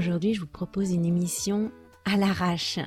aujourd'hui, 0.00 0.32
je 0.32 0.40
vous 0.40 0.46
propose 0.46 0.92
une 0.92 1.04
émission 1.04 1.70
à 2.06 2.16
l'arrache. 2.16 2.78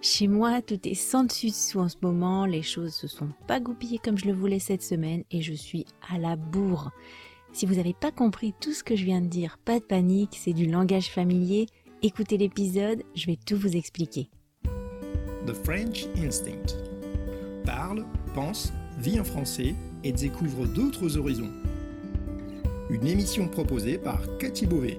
Chez 0.00 0.26
moi, 0.26 0.60
tout 0.60 0.88
est 0.88 0.94
sans 0.94 1.22
dessus 1.22 1.50
dessous 1.50 1.78
en 1.78 1.88
ce 1.88 1.94
moment, 2.02 2.46
les 2.46 2.62
choses 2.62 2.94
se 2.94 3.06
sont 3.06 3.28
pas 3.46 3.60
goupillées 3.60 4.00
comme 4.02 4.18
je 4.18 4.26
le 4.26 4.32
voulais 4.32 4.58
cette 4.58 4.82
semaine 4.82 5.22
et 5.30 5.40
je 5.40 5.52
suis 5.54 5.86
à 6.12 6.18
la 6.18 6.34
bourre. 6.34 6.90
Si 7.52 7.64
vous 7.64 7.76
n'avez 7.76 7.94
pas 7.94 8.10
compris 8.10 8.54
tout 8.60 8.72
ce 8.72 8.82
que 8.82 8.96
je 8.96 9.04
viens 9.04 9.20
de 9.20 9.28
dire, 9.28 9.56
pas 9.64 9.78
de 9.78 9.84
panique, 9.84 10.36
c'est 10.36 10.52
du 10.52 10.66
langage 10.66 11.10
familier. 11.10 11.66
Écoutez 12.02 12.36
l'épisode, 12.36 13.04
je 13.14 13.26
vais 13.26 13.38
tout 13.46 13.56
vous 13.56 13.76
expliquer. 13.76 14.28
The 15.46 15.54
French 15.64 16.06
Instinct. 16.16 16.74
Parle, 17.64 18.04
pense, 18.34 18.72
vit 18.98 19.20
en 19.20 19.24
français 19.24 19.76
et 20.02 20.10
découvre 20.10 20.66
d'autres 20.66 21.18
horizons. 21.18 21.52
Une 22.90 23.06
émission 23.06 23.46
proposée 23.46 23.96
par 23.96 24.20
Cathy 24.38 24.66
Beauvais. 24.66 24.98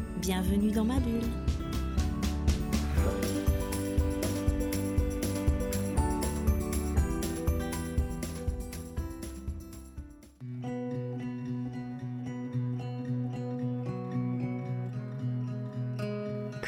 Bienvenue 0.21 0.69
dans 0.71 0.83
ma 0.83 0.99
bulle. 0.99 1.19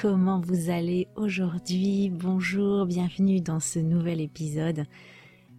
Comment 0.01 0.41
vous 0.41 0.71
allez 0.71 1.07
aujourd'hui? 1.15 2.09
Bonjour, 2.09 2.87
bienvenue 2.87 3.39
dans 3.39 3.59
ce 3.59 3.77
nouvel 3.77 4.19
épisode. 4.19 4.85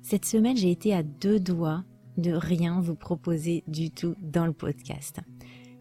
Cette 0.02 0.24
semaine, 0.24 0.56
j'ai 0.56 0.72
été 0.72 0.92
à 0.92 1.04
deux 1.04 1.38
doigts 1.38 1.84
de 2.16 2.32
rien 2.32 2.80
vous 2.80 2.96
proposer 2.96 3.62
du 3.68 3.92
tout 3.92 4.16
dans 4.20 4.46
le 4.46 4.52
podcast. 4.52 5.20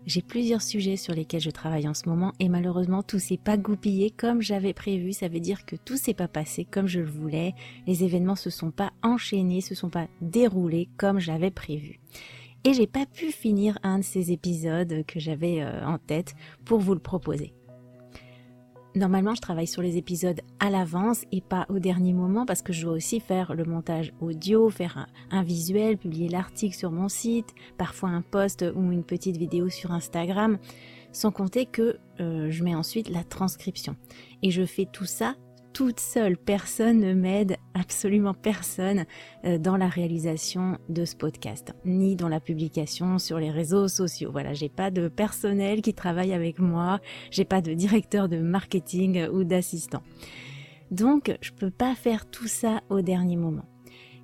J'ai 0.06 0.22
plusieurs 0.22 0.62
sujets 0.62 0.98
sur 0.98 1.14
lesquels 1.14 1.40
je 1.40 1.50
travaille 1.50 1.88
en 1.88 1.94
ce 1.94 2.10
moment 2.10 2.34
et 2.40 2.50
malheureusement 2.50 3.04
tout 3.04 3.20
s'est 3.20 3.38
pas 3.38 3.56
goupillé 3.56 4.12
comme 4.12 4.42
j'avais 4.42 4.74
prévu. 4.74 5.14
Ça 5.14 5.30
veut 5.30 5.40
dire 5.40 5.66
que 5.66 5.78
tout 5.78 5.96
s'est 5.96 6.14
pas 6.14 6.28
passé 6.28 6.66
comme 6.66 6.88
je 6.88 7.00
le 7.00 7.10
voulais. 7.10 7.54
Les 7.88 8.04
événements 8.04 8.36
se 8.36 8.50
sont 8.50 8.72
pas 8.72 8.92
enchaînés, 9.02 9.62
se 9.62 9.76
sont 9.76 9.90
pas 9.90 10.08
déroulés 10.22 10.90
comme 10.98 11.20
j'avais 11.20 11.52
prévu. 11.52 12.02
Et 12.66 12.74
j'ai 12.74 12.88
pas 12.88 13.06
pu 13.06 13.32
finir 13.32 13.78
un 13.84 14.00
de 14.00 14.04
ces 14.04 14.32
épisodes 14.32 15.06
que 15.06 15.20
j'avais 15.20 15.62
euh, 15.62 15.86
en 15.86 15.98
tête 15.98 16.34
pour 16.66 16.80
vous 16.80 16.94
le 16.94 17.00
proposer. 17.00 17.54
Normalement, 18.96 19.34
je 19.34 19.42
travaille 19.42 19.66
sur 19.66 19.82
les 19.82 19.98
épisodes 19.98 20.40
à 20.60 20.70
l'avance 20.70 21.24
et 21.32 21.42
pas 21.42 21.66
au 21.70 21.80
dernier 21.80 22.14
moment 22.14 22.46
parce 22.46 22.62
que 22.62 22.72
je 22.72 22.84
dois 22.84 22.94
aussi 22.94 23.20
faire 23.20 23.56
le 23.56 23.66
montage 23.66 24.14
audio, 24.22 24.70
faire 24.70 25.08
un, 25.32 25.42
visuel, 25.42 25.98
publier 25.98 26.30
l'article 26.30 26.76
sur 26.76 26.92
mon 26.92 27.10
site, 27.10 27.56
parfois 27.80 28.10
un 28.10 28.22
post 28.22 28.64
ou 28.76 28.92
une 28.92 29.04
petite 29.04 29.38
vidéo 29.38 29.70
sur 29.70 29.92
Instagram, 29.92 30.60
sans 31.12 31.32
compter 31.32 31.66
que 31.66 31.98
euh, 32.20 32.52
je 32.52 32.64
mets 32.64 32.76
ensuite 32.76 33.10
la 33.10 33.24
transcription. 33.24 33.96
Et 34.44 34.52
je 34.52 34.64
fais 34.64 34.86
tout 34.86 35.06
ça 35.06 35.36
toute 35.74 36.00
seule. 36.00 36.38
Personne 36.38 37.00
ne 37.00 37.14
m'aide, 37.14 37.58
absolument 37.74 38.34
personne, 38.34 39.06
euh, 39.44 39.58
dans 39.58 39.76
la 39.76 39.88
réalisation 39.88 40.78
de 40.88 41.04
ce 41.04 41.16
podcast, 41.16 41.74
ni 41.84 42.16
dans 42.16 42.30
la 42.30 42.40
publication 42.40 43.18
sur 43.18 43.40
les 43.40 43.52
réseaux 43.52 43.88
sociaux. 43.88 44.32
Voilà, 44.32 44.54
j'ai 44.54 44.70
pas 44.70 44.92
de 44.92 45.08
personnel 45.08 45.82
qui 45.82 45.94
travaille 45.94 46.34
avec 46.34 46.60
moi, 46.60 47.00
j'ai 47.32 47.46
pas 47.46 47.62
de 47.62 47.74
directeur 47.74 48.30
de 48.30 48.38
marketing 48.38 49.28
ou 49.30 49.44
d'assistant. 49.44 50.04
Donc, 50.92 51.36
je 51.42 51.52
peux 51.52 51.72
pas 51.72 51.96
faire 51.96 52.30
tout 52.30 52.48
ça 52.48 52.82
au 52.90 53.02
dernier 53.02 53.36
moment. 53.36 53.66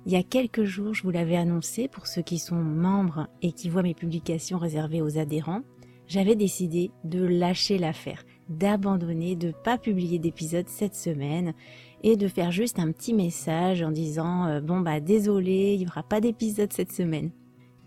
Il 0.06 0.12
y 0.12 0.16
a 0.16 0.22
quelques 0.22 0.64
jours, 0.64 0.94
je 0.94 1.02
vous 1.02 1.10
l'avais 1.10 1.36
annoncé 1.36 1.88
pour 1.88 2.06
ceux 2.06 2.22
qui 2.22 2.38
sont 2.38 2.62
membres 2.62 3.26
et 3.42 3.52
qui 3.52 3.68
voient 3.68 3.82
mes 3.82 3.94
publications 3.94 4.56
réservées 4.56 5.02
aux 5.02 5.18
adhérents, 5.18 5.62
j'avais 6.06 6.36
décidé 6.36 6.90
de 7.04 7.24
lâcher 7.24 7.76
l'affaire 7.76 8.24
d'abandonner, 8.50 9.36
de 9.36 9.52
pas 9.52 9.78
publier 9.78 10.18
d'épisode 10.18 10.68
cette 10.68 10.94
semaine 10.94 11.54
et 12.02 12.16
de 12.16 12.28
faire 12.28 12.50
juste 12.50 12.78
un 12.78 12.90
petit 12.92 13.14
message 13.14 13.82
en 13.82 13.90
disant 13.90 14.46
euh, 14.46 14.60
bon 14.60 14.80
bah 14.80 15.00
désolé, 15.00 15.74
il 15.74 15.82
y 15.82 15.86
aura 15.86 16.02
pas 16.02 16.20
d'épisode 16.20 16.72
cette 16.72 16.92
semaine. 16.92 17.30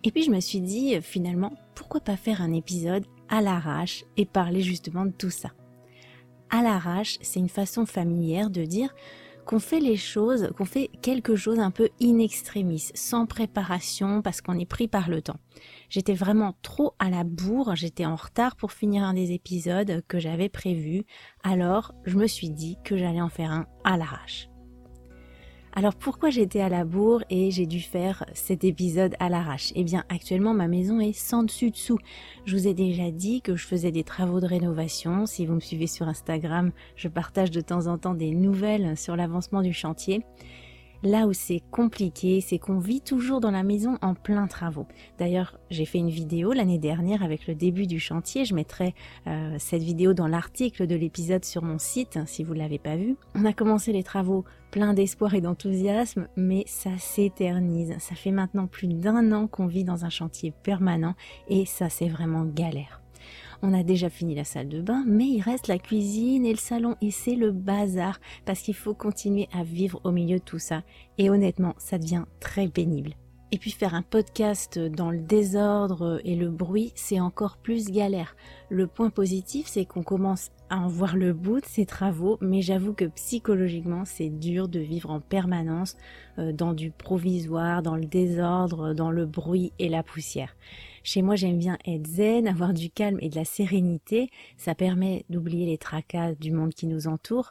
Et 0.03 0.11
puis 0.11 0.23
je 0.23 0.31
me 0.31 0.39
suis 0.39 0.61
dit 0.61 0.95
euh, 0.95 1.01
finalement 1.01 1.53
pourquoi 1.75 2.01
pas 2.01 2.17
faire 2.17 2.41
un 2.41 2.53
épisode 2.53 3.05
à 3.29 3.41
l'arrache 3.41 4.05
et 4.17 4.25
parler 4.25 4.61
justement 4.61 5.05
de 5.05 5.11
tout 5.11 5.29
ça? 5.29 5.51
À 6.49 6.61
l'arrache, 6.61 7.17
c'est 7.21 7.39
une 7.39 7.49
façon 7.49 7.85
familière 7.85 8.49
de 8.49 8.63
dire 8.63 8.93
qu'on 9.45 9.59
fait 9.59 9.79
les 9.79 9.97
choses, 9.97 10.49
qu'on 10.57 10.65
fait 10.65 10.89
quelque 11.01 11.35
chose 11.35 11.59
un 11.59 11.71
peu 11.71 11.89
in 12.01 12.19
extremis, 12.19 12.89
sans 12.93 13.25
préparation, 13.25 14.21
parce 14.21 14.41
qu'on 14.41 14.59
est 14.59 14.65
pris 14.65 14.87
par 14.87 15.09
le 15.09 15.21
temps. 15.21 15.39
J'étais 15.89 16.13
vraiment 16.13 16.55
trop 16.61 16.93
à 16.99 17.09
la 17.09 17.23
bourre, 17.23 17.75
j'étais 17.75 18.05
en 18.05 18.15
retard 18.15 18.55
pour 18.55 18.71
finir 18.71 19.03
un 19.03 19.13
des 19.13 19.31
épisodes 19.31 20.03
que 20.07 20.19
j'avais 20.19 20.49
prévu, 20.49 21.03
alors 21.43 21.93
je 22.05 22.17
me 22.17 22.27
suis 22.27 22.49
dit 22.49 22.77
que 22.83 22.97
j'allais 22.97 23.21
en 23.21 23.29
faire 23.29 23.51
un 23.51 23.65
à 23.83 23.97
l'arrache. 23.97 24.52
Alors 25.75 25.95
pourquoi 25.95 26.29
j'étais 26.29 26.61
à 26.61 26.69
la 26.69 26.85
bourre 26.85 27.23
et 27.31 27.49
j'ai 27.49 27.65
dû 27.65 27.79
faire 27.79 28.25
cet 28.35 28.63
épisode 28.63 29.15
à 29.19 29.27
l'arrache? 29.27 29.73
Eh 29.75 29.83
bien 29.83 30.03
actuellement 30.07 30.53
ma 30.53 30.67
maison 30.67 30.99
est 30.99 31.13
sans 31.13 31.41
dessus 31.41 31.71
dessous. 31.71 31.97
Je 32.45 32.55
vous 32.55 32.67
ai 32.67 32.75
déjà 32.75 33.09
dit 33.09 33.41
que 33.41 33.55
je 33.55 33.65
faisais 33.65 33.91
des 33.91 34.03
travaux 34.03 34.39
de 34.39 34.45
rénovation. 34.45 35.25
Si 35.25 35.47
vous 35.47 35.55
me 35.55 35.59
suivez 35.59 35.87
sur 35.87 36.07
Instagram, 36.07 36.71
je 36.95 37.07
partage 37.07 37.49
de 37.49 37.59
temps 37.59 37.87
en 37.87 37.97
temps 37.97 38.13
des 38.13 38.35
nouvelles 38.35 38.95
sur 38.97 39.15
l'avancement 39.15 39.63
du 39.63 39.73
chantier. 39.73 40.23
Là 41.03 41.27
où 41.27 41.33
c'est 41.33 41.61
compliqué, 41.69 42.39
c'est 42.39 42.57
qu'on 42.57 42.79
vit 42.79 43.01
toujours 43.01 43.41
dans 43.41 43.51
la 43.51 43.63
maison 43.63 43.97
en 44.01 44.13
plein 44.13 44.47
travaux. 44.47 44.87
D'ailleurs, 45.19 45.59
j'ai 45.69 45.83
fait 45.83 45.97
une 45.97 46.09
vidéo 46.09 46.53
l'année 46.53 46.79
dernière 46.79 47.23
avec 47.23 47.45
le 47.45 47.55
début 47.55 47.87
du 47.87 47.99
chantier. 47.99 48.45
Je 48.45 48.55
mettrai 48.55 48.95
euh, 49.27 49.55
cette 49.59 49.83
vidéo 49.83 50.13
dans 50.13 50.27
l'article 50.27 50.87
de 50.87 50.95
l'épisode 50.95 51.43
sur 51.43 51.61
mon 51.61 51.77
site 51.77 52.19
si 52.25 52.45
vous 52.45 52.53
ne 52.53 52.59
l'avez 52.59 52.79
pas 52.79 52.95
vu. 52.95 53.17
On 53.35 53.43
a 53.43 53.51
commencé 53.51 53.91
les 53.91 54.03
travaux 54.03 54.45
plein 54.71 54.93
d'espoir 54.93 55.33
et 55.33 55.41
d'enthousiasme, 55.41 56.29
mais 56.37 56.63
ça 56.67 56.97
s'éternise. 56.97 57.95
Ça 57.99 58.15
fait 58.15 58.31
maintenant 58.31 58.67
plus 58.67 58.87
d'un 58.87 59.33
an 59.33 59.47
qu'on 59.47 59.67
vit 59.67 59.83
dans 59.83 60.05
un 60.05 60.09
chantier 60.09 60.53
permanent 60.63 61.15
et 61.49 61.65
ça 61.65 61.89
c'est 61.89 62.07
vraiment 62.07 62.45
galère. 62.45 63.02
On 63.65 63.73
a 63.73 63.81
déjà 63.81 64.09
fini 64.09 64.35
la 64.35 64.43
salle 64.43 64.67
de 64.67 64.81
bain, 64.81 65.05
mais 65.07 65.23
il 65.23 65.41
reste 65.41 65.69
la 65.69 65.79
cuisine 65.79 66.45
et 66.45 66.51
le 66.51 66.57
salon 66.57 66.97
et 66.99 67.11
c'est 67.11 67.35
le 67.35 67.51
bazar 67.51 68.19
parce 68.43 68.59
qu'il 68.59 68.75
faut 68.75 68.93
continuer 68.93 69.47
à 69.53 69.63
vivre 69.63 70.01
au 70.03 70.11
milieu 70.11 70.39
de 70.39 70.43
tout 70.43 70.59
ça. 70.59 70.83
Et 71.17 71.29
honnêtement, 71.29 71.73
ça 71.77 71.97
devient 71.97 72.25
très 72.41 72.67
pénible. 72.67 73.15
Et 73.53 73.57
puis 73.57 73.71
faire 73.71 73.95
un 73.95 74.01
podcast 74.01 74.77
dans 74.79 75.11
le 75.11 75.19
désordre 75.19 76.19
et 76.25 76.35
le 76.35 76.49
bruit, 76.49 76.91
c'est 76.95 77.21
encore 77.21 77.55
plus 77.55 77.89
galère. 77.89 78.35
Le 78.69 78.85
point 78.85 79.09
positif, 79.09 79.67
c'est 79.67 79.85
qu'on 79.85 80.03
commence 80.03 80.51
en 80.77 80.87
voir 80.87 81.15
le 81.15 81.33
bout 81.33 81.59
de 81.59 81.65
ces 81.65 81.85
travaux, 81.85 82.37
mais 82.41 82.61
j'avoue 82.61 82.93
que 82.93 83.05
psychologiquement, 83.05 84.05
c'est 84.05 84.29
dur 84.29 84.67
de 84.67 84.79
vivre 84.79 85.09
en 85.09 85.19
permanence 85.19 85.97
euh, 86.37 86.51
dans 86.51 86.73
du 86.73 86.91
provisoire, 86.91 87.81
dans 87.81 87.95
le 87.95 88.05
désordre, 88.05 88.93
dans 88.93 89.11
le 89.11 89.25
bruit 89.25 89.73
et 89.79 89.89
la 89.89 90.03
poussière. 90.03 90.55
Chez 91.03 91.21
moi, 91.21 91.35
j'aime 91.35 91.57
bien 91.57 91.77
être 91.85 92.07
zen, 92.07 92.47
avoir 92.47 92.73
du 92.73 92.89
calme 92.89 93.17
et 93.21 93.29
de 93.29 93.35
la 93.35 93.45
sérénité. 93.45 94.29
Ça 94.57 94.73
permet 94.73 95.25
d'oublier 95.29 95.65
les 95.65 95.77
tracas 95.77 96.33
du 96.35 96.51
monde 96.51 96.73
qui 96.73 96.87
nous 96.87 97.07
entoure. 97.07 97.49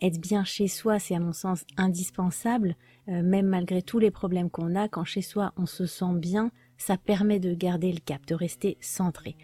Être 0.00 0.20
bien 0.20 0.44
chez 0.44 0.68
soi, 0.68 0.98
c'est 0.98 1.14
à 1.14 1.20
mon 1.20 1.32
sens 1.32 1.64
indispensable, 1.76 2.76
euh, 3.08 3.22
même 3.22 3.46
malgré 3.46 3.82
tous 3.82 3.98
les 3.98 4.10
problèmes 4.10 4.50
qu'on 4.50 4.76
a. 4.76 4.88
Quand 4.88 5.04
chez 5.04 5.22
soi, 5.22 5.52
on 5.56 5.66
se 5.66 5.86
sent 5.86 6.14
bien, 6.14 6.50
ça 6.76 6.96
permet 6.96 7.40
de 7.40 7.54
garder 7.54 7.92
le 7.92 8.00
cap, 8.00 8.24
de 8.26 8.34
rester 8.34 8.76
centré. 8.80 9.36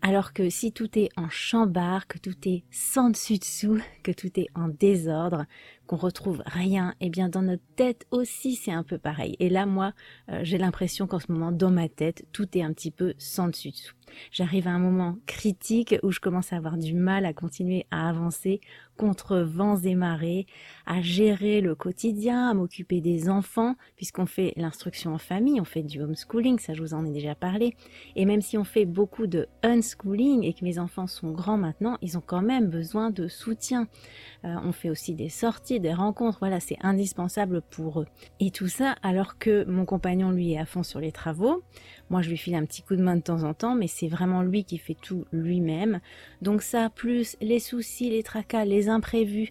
Alors 0.00 0.32
que 0.32 0.48
si 0.48 0.72
tout 0.72 0.96
est 0.96 1.08
en 1.16 1.28
chambar, 1.28 2.06
que 2.06 2.18
tout 2.18 2.36
est 2.46 2.62
sans 2.70 3.10
dessus 3.10 3.38
dessous, 3.38 3.80
que 4.04 4.12
tout 4.12 4.30
est 4.38 4.46
en 4.54 4.68
désordre, 4.68 5.44
qu'on 5.88 5.96
retrouve 5.96 6.42
rien, 6.46 6.90
et 7.00 7.06
eh 7.06 7.10
bien 7.10 7.28
dans 7.28 7.42
notre 7.42 7.64
tête 7.74 8.06
aussi 8.12 8.54
c'est 8.54 8.70
un 8.70 8.84
peu 8.84 8.98
pareil. 8.98 9.34
Et 9.40 9.48
là 9.48 9.66
moi 9.66 9.94
euh, 10.30 10.40
j'ai 10.42 10.58
l'impression 10.58 11.08
qu'en 11.08 11.18
ce 11.18 11.32
moment 11.32 11.50
dans 11.50 11.70
ma 11.70 11.88
tête 11.88 12.26
tout 12.32 12.46
est 12.56 12.62
un 12.62 12.72
petit 12.72 12.92
peu 12.92 13.14
sans 13.18 13.48
dessus 13.48 13.70
dessous. 13.70 13.94
J'arrive 14.30 14.68
à 14.68 14.70
un 14.70 14.78
moment 14.78 15.16
critique 15.26 15.94
où 16.02 16.10
je 16.10 16.20
commence 16.20 16.52
à 16.52 16.56
avoir 16.56 16.76
du 16.76 16.94
mal 16.94 17.24
à 17.24 17.32
continuer 17.32 17.86
à 17.90 18.08
avancer 18.08 18.60
contre 18.96 19.38
vents 19.38 19.78
et 19.78 19.94
marées, 19.94 20.46
à 20.84 21.00
gérer 21.00 21.60
le 21.60 21.74
quotidien, 21.76 22.50
à 22.50 22.54
m'occuper 22.54 23.00
des 23.00 23.30
enfants, 23.30 23.76
puisqu'on 23.96 24.26
fait 24.26 24.52
l'instruction 24.56 25.14
en 25.14 25.18
famille, 25.18 25.60
on 25.60 25.64
fait 25.64 25.84
du 25.84 26.02
homeschooling, 26.02 26.58
ça 26.58 26.74
je 26.74 26.82
vous 26.82 26.94
en 26.94 27.06
ai 27.06 27.12
déjà 27.12 27.36
parlé. 27.36 27.76
Et 28.16 28.24
même 28.24 28.42
si 28.42 28.58
on 28.58 28.64
fait 28.64 28.86
beaucoup 28.86 29.28
de 29.28 29.46
unschooling 29.62 30.42
et 30.42 30.52
que 30.52 30.64
mes 30.64 30.80
enfants 30.80 31.06
sont 31.06 31.30
grands 31.30 31.56
maintenant, 31.56 31.96
ils 32.02 32.18
ont 32.18 32.22
quand 32.24 32.42
même 32.42 32.66
besoin 32.68 33.10
de 33.10 33.28
soutien. 33.28 33.86
Euh, 34.44 34.56
on 34.64 34.72
fait 34.72 34.90
aussi 34.90 35.14
des 35.14 35.28
sorties, 35.28 35.77
des 35.80 35.92
rencontres, 35.92 36.38
voilà, 36.40 36.60
c'est 36.60 36.76
indispensable 36.80 37.62
pour 37.62 38.00
eux. 38.00 38.06
Et 38.40 38.50
tout 38.50 38.68
ça 38.68 38.96
alors 39.02 39.38
que 39.38 39.64
mon 39.64 39.84
compagnon, 39.84 40.30
lui, 40.30 40.52
est 40.52 40.58
à 40.58 40.66
fond 40.66 40.82
sur 40.82 41.00
les 41.00 41.12
travaux. 41.12 41.62
Moi, 42.10 42.22
je 42.22 42.30
lui 42.30 42.36
file 42.36 42.54
un 42.54 42.64
petit 42.64 42.82
coup 42.82 42.96
de 42.96 43.02
main 43.02 43.16
de 43.16 43.22
temps 43.22 43.44
en 43.44 43.54
temps, 43.54 43.74
mais 43.74 43.86
c'est 43.86 44.08
vraiment 44.08 44.42
lui 44.42 44.64
qui 44.64 44.78
fait 44.78 44.96
tout 45.00 45.24
lui-même. 45.32 46.00
Donc 46.42 46.62
ça, 46.62 46.90
plus 46.90 47.36
les 47.40 47.60
soucis, 47.60 48.10
les 48.10 48.22
tracas, 48.22 48.64
les 48.64 48.88
imprévus 48.88 49.50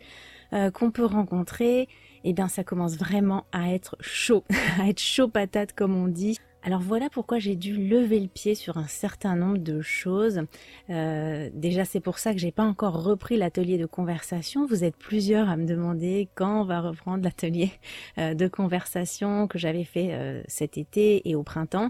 euh, 0.53 0.71
qu'on 0.71 0.91
peut 0.91 1.05
rencontrer, 1.05 1.87
eh 2.23 2.33
bien 2.33 2.47
ça 2.47 2.63
commence 2.63 2.97
vraiment 2.97 3.45
à 3.51 3.73
être 3.73 3.97
chaud, 3.99 4.43
à 4.79 4.87
être 4.87 5.01
chaud 5.01 5.27
patate 5.27 5.73
comme 5.73 5.95
on 5.95 6.07
dit. 6.07 6.37
Alors 6.67 6.81
voilà 6.81 7.09
pourquoi 7.09 7.39
j'ai 7.39 7.55
dû 7.55 7.77
lever 7.77 8.19
le 8.19 8.27
pied 8.27 8.53
sur 8.53 8.75
un 8.75 8.87
certain 8.87 9.37
nombre 9.37 9.59
de 9.59 9.79
choses. 9.79 10.41
Euh, 10.89 11.49
déjà 11.53 11.85
c'est 11.85 12.01
pour 12.01 12.19
ça 12.19 12.33
que 12.33 12.39
j'ai 12.39 12.51
pas 12.51 12.65
encore 12.65 13.01
repris 13.01 13.37
l'atelier 13.37 13.77
de 13.77 13.85
conversation. 13.85 14.65
Vous 14.65 14.83
êtes 14.83 14.97
plusieurs 14.97 15.47
à 15.47 15.55
me 15.55 15.65
demander 15.65 16.27
quand 16.35 16.59
on 16.59 16.65
va 16.65 16.81
reprendre 16.81 17.23
l'atelier 17.23 17.71
euh, 18.17 18.33
de 18.33 18.49
conversation 18.49 19.47
que 19.47 19.57
j'avais 19.57 19.85
fait 19.85 20.43
cet 20.49 20.77
été 20.77 21.29
et 21.29 21.35
au 21.35 21.43
printemps 21.43 21.89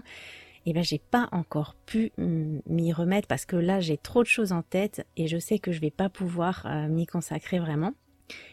eh 0.64 0.72
ben 0.72 0.84
j'ai 0.84 1.00
pas 1.00 1.28
encore 1.32 1.74
pu 1.84 2.12
m'y 2.16 2.92
remettre 2.92 3.26
parce 3.26 3.46
que 3.46 3.56
là 3.56 3.80
j'ai 3.80 3.96
trop 3.96 4.22
de 4.22 4.28
choses 4.28 4.52
en 4.52 4.62
tête 4.62 5.04
et 5.16 5.26
je 5.26 5.38
sais 5.38 5.58
que 5.58 5.72
je 5.72 5.80
vais 5.80 5.90
pas 5.90 6.08
pouvoir 6.08 6.66
euh, 6.66 6.86
m'y 6.86 7.06
consacrer 7.06 7.58
vraiment. 7.58 7.94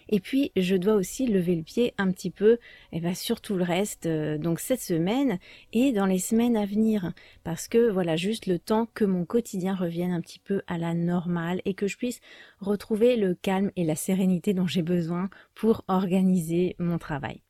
Et 0.10 0.20
puis 0.20 0.52
je 0.56 0.76
dois 0.76 0.94
aussi 0.94 1.26
lever 1.26 1.56
le 1.56 1.64
pied 1.64 1.94
un 1.98 2.12
petit 2.12 2.30
peu 2.30 2.54
et 2.92 2.98
eh 2.98 3.00
ben, 3.00 3.16
sur 3.16 3.42
tout 3.42 3.56
le 3.56 3.64
reste, 3.64 4.06
euh, 4.06 4.38
donc 4.38 4.60
cette 4.60 4.82
semaine 4.82 5.40
et 5.74 5.92
dans 5.92 6.06
les 6.06 6.20
semaines 6.20 6.58
à 6.58 6.66
venir, 6.66 7.14
parce 7.44 7.68
que 7.68 7.90
voilà 7.90 8.16
juste 8.16 8.46
le 8.46 8.60
temps 8.60 8.88
que 8.94 9.06
mon 9.06 9.26
quotidien 9.26 9.76
revienne 9.76 10.12
un 10.12 10.22
petit 10.22 10.40
peu 10.40 10.62
à 10.68 10.78
la 10.78 10.94
normale 10.94 11.62
et 11.66 11.74
que 11.74 11.88
je 11.88 11.98
puisse 11.98 12.20
retrouver 12.60 13.18
le 13.18 13.36
calme 13.36 13.72
et 13.76 13.84
la 13.84 13.96
sérénité 13.96 14.54
dont 14.54 14.68
j'ai 14.68 14.84
besoin 14.84 15.30
pour 15.56 15.84
organiser 15.88 16.76
mon 16.80 16.98
travail. 16.98 17.42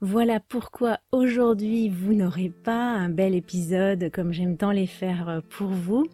Voilà 0.00 0.38
pourquoi 0.38 0.98
aujourd'hui 1.12 1.88
vous 1.88 2.14
n'aurez 2.14 2.50
pas 2.50 2.90
un 2.90 3.08
bel 3.08 3.34
épisode 3.34 4.10
comme 4.10 4.32
j'aime 4.32 4.58
tant 4.58 4.70
les 4.70 4.86
faire 4.86 5.28
euh, 5.28 5.40
pour 5.48 5.68
vous 5.68 6.06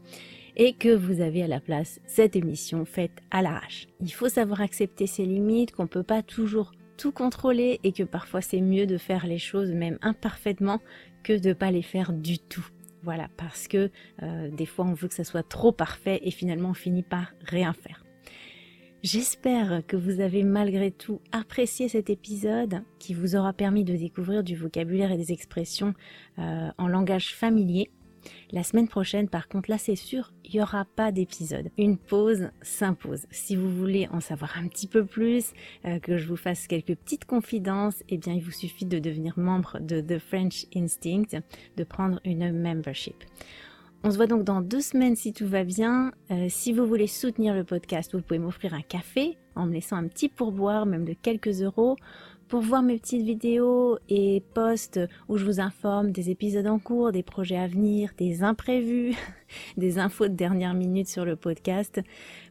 et 0.56 0.72
que 0.72 0.94
vous 0.94 1.20
avez 1.20 1.42
à 1.42 1.48
la 1.48 1.60
place 1.60 2.00
cette 2.06 2.36
émission 2.36 2.84
faite 2.84 3.22
à 3.30 3.42
l'arrache. 3.42 3.86
Il 4.00 4.12
faut 4.12 4.28
savoir 4.28 4.60
accepter 4.60 5.06
ses 5.06 5.24
limites, 5.24 5.72
qu'on 5.72 5.84
ne 5.84 5.88
peut 5.88 6.02
pas 6.02 6.22
toujours 6.22 6.72
tout 6.96 7.12
contrôler 7.12 7.80
et 7.82 7.92
que 7.92 8.02
parfois 8.02 8.42
c'est 8.42 8.60
mieux 8.60 8.86
de 8.86 8.98
faire 8.98 9.26
les 9.26 9.38
choses 9.38 9.72
même 9.72 9.98
imparfaitement 10.02 10.80
que 11.22 11.32
de 11.32 11.48
ne 11.48 11.54
pas 11.54 11.70
les 11.70 11.82
faire 11.82 12.12
du 12.12 12.38
tout. 12.38 12.66
Voilà, 13.02 13.28
parce 13.38 13.68
que 13.68 13.90
euh, 14.22 14.50
des 14.50 14.66
fois 14.66 14.84
on 14.84 14.92
veut 14.92 15.08
que 15.08 15.14
ça 15.14 15.24
soit 15.24 15.48
trop 15.48 15.72
parfait 15.72 16.20
et 16.22 16.30
finalement 16.30 16.70
on 16.70 16.74
finit 16.74 17.02
par 17.02 17.32
rien 17.42 17.72
faire. 17.72 18.04
J'espère 19.02 19.80
que 19.86 19.96
vous 19.96 20.20
avez 20.20 20.42
malgré 20.42 20.90
tout 20.90 21.22
apprécié 21.32 21.88
cet 21.88 22.10
épisode 22.10 22.82
qui 22.98 23.14
vous 23.14 23.34
aura 23.34 23.54
permis 23.54 23.82
de 23.82 23.96
découvrir 23.96 24.44
du 24.44 24.54
vocabulaire 24.56 25.10
et 25.10 25.16
des 25.16 25.32
expressions 25.32 25.94
euh, 26.38 26.68
en 26.76 26.86
langage 26.86 27.34
familier. 27.34 27.90
La 28.52 28.62
semaine 28.62 28.88
prochaine, 28.88 29.28
par 29.28 29.48
contre, 29.48 29.70
là 29.70 29.78
c'est 29.78 29.96
sûr, 29.96 30.32
il 30.44 30.54
n'y 30.54 30.62
aura 30.62 30.84
pas 30.84 31.12
d'épisode. 31.12 31.70
Une 31.78 31.96
pause 31.96 32.50
s'impose. 32.62 33.26
Si 33.30 33.56
vous 33.56 33.70
voulez 33.70 34.08
en 34.12 34.20
savoir 34.20 34.56
un 34.58 34.68
petit 34.68 34.86
peu 34.86 35.04
plus, 35.04 35.52
euh, 35.84 35.98
que 35.98 36.16
je 36.16 36.26
vous 36.26 36.36
fasse 36.36 36.66
quelques 36.66 36.94
petites 36.96 37.24
confidences, 37.24 38.02
eh 38.08 38.18
bien 38.18 38.34
il 38.34 38.42
vous 38.42 38.50
suffit 38.50 38.86
de 38.86 38.98
devenir 38.98 39.38
membre 39.38 39.78
de 39.80 40.00
The 40.00 40.18
French 40.18 40.66
Instinct, 40.74 41.40
de 41.76 41.84
prendre 41.84 42.20
une 42.24 42.52
membership. 42.52 43.16
On 44.02 44.10
se 44.10 44.16
voit 44.16 44.26
donc 44.26 44.44
dans 44.44 44.62
deux 44.62 44.80
semaines 44.80 45.14
si 45.14 45.34
tout 45.34 45.46
va 45.46 45.62
bien. 45.62 46.12
Euh, 46.30 46.46
si 46.48 46.72
vous 46.72 46.86
voulez 46.86 47.06
soutenir 47.06 47.54
le 47.54 47.64
podcast, 47.64 48.14
vous 48.14 48.22
pouvez 48.22 48.38
m'offrir 48.38 48.72
un 48.72 48.80
café 48.80 49.36
en 49.54 49.66
me 49.66 49.74
laissant 49.74 49.96
un 49.96 50.08
petit 50.08 50.30
pourboire, 50.30 50.86
même 50.86 51.04
de 51.04 51.12
quelques 51.12 51.60
euros, 51.60 51.96
pour 52.48 52.62
voir 52.62 52.82
mes 52.82 52.98
petites 52.98 53.20
vidéos 53.20 53.98
et 54.08 54.42
posts 54.54 55.00
où 55.28 55.36
je 55.36 55.44
vous 55.44 55.60
informe 55.60 56.12
des 56.12 56.30
épisodes 56.30 56.66
en 56.66 56.78
cours, 56.78 57.12
des 57.12 57.22
projets 57.22 57.58
à 57.58 57.66
venir, 57.66 58.12
des 58.16 58.42
imprévus, 58.42 59.14
des 59.76 59.98
infos 59.98 60.28
de 60.28 60.34
dernière 60.34 60.72
minute 60.72 61.06
sur 61.06 61.26
le 61.26 61.36
podcast, 61.36 62.00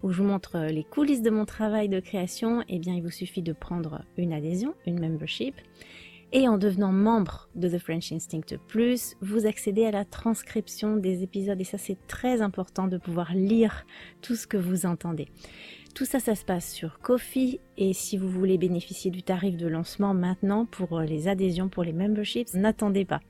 où 0.04 0.12
je 0.12 0.22
vous 0.22 0.28
montre 0.28 0.68
les 0.70 0.84
coulisses 0.84 1.24
de 1.24 1.32
mon 1.32 1.46
travail 1.46 1.90
de 1.90 2.00
création. 2.00 2.64
Eh 2.70 2.78
bien, 2.78 2.94
il 2.94 3.02
vous 3.02 3.10
suffit 3.10 3.42
de 3.42 3.54
prendre 3.54 4.04
une 4.18 4.34
adhésion, 4.34 4.76
une 4.86 5.00
membership. 5.00 5.56
Et 6.32 6.48
en 6.48 6.60
devenant 6.60 6.92
membre 6.92 7.50
de 7.56 7.68
The 7.70 7.80
French 7.80 8.12
Instinct 8.12 8.56
Plus, 8.68 9.16
vous 9.20 9.48
accédez 9.48 9.86
à 9.86 9.92
la 9.92 10.06
transcription 10.06 10.96
des 10.96 11.24
épisodes 11.24 11.60
et 11.60 11.64
ça 11.64 11.80
c'est 11.80 11.98
très 12.08 12.42
important 12.42 12.88
de 12.88 12.98
pouvoir 12.98 13.34
lire 13.34 13.86
tout 14.22 14.36
ce 14.36 14.46
que 14.46 14.58
vous 14.58 14.86
entendez. 14.86 15.28
Tout 15.96 16.06
ça, 16.06 16.20
ça 16.20 16.36
se 16.36 16.46
passe 16.46 16.72
sur 16.72 17.00
Kofi 17.00 17.60
et 17.78 17.94
si 17.94 18.16
vous 18.16 18.30
voulez 18.30 18.60
bénéficier 18.60 19.10
du 19.10 19.24
tarif 19.24 19.58
de 19.58 19.68
lancement 19.68 20.14
maintenant 20.14 20.66
pour 20.66 21.00
les 21.00 21.28
adhésions, 21.28 21.68
pour 21.68 21.84
les 21.84 21.94
memberships, 21.94 22.54
n'attendez 22.54 23.06
pas. 23.06 23.22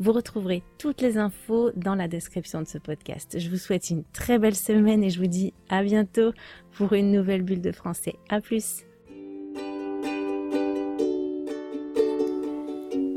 Vous 0.00 0.12
retrouverez 0.12 0.64
toutes 0.76 1.00
les 1.00 1.18
infos 1.18 1.70
dans 1.76 1.94
la 1.94 2.08
description 2.08 2.60
de 2.60 2.66
ce 2.66 2.78
podcast. 2.78 3.38
Je 3.38 3.48
vous 3.48 3.58
souhaite 3.58 3.90
une 3.90 4.02
très 4.12 4.40
belle 4.40 4.56
semaine 4.56 5.04
et 5.04 5.10
je 5.10 5.20
vous 5.20 5.28
dis 5.28 5.54
à 5.68 5.84
bientôt 5.84 6.32
pour 6.72 6.94
une 6.94 7.12
nouvelle 7.12 7.42
bulle 7.42 7.60
de 7.60 7.70
français. 7.70 8.16
À 8.28 8.40
plus! 8.40 8.84